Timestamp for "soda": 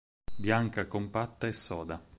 1.53-2.03